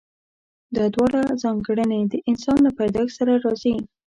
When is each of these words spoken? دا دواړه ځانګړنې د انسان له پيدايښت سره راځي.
دا 0.75 0.85
دواړه 0.95 1.21
ځانګړنې 1.43 2.01
د 2.11 2.13
انسان 2.29 2.57
له 2.65 2.71
پيدايښت 2.79 3.13
سره 3.19 3.33
راځي. 3.43 3.75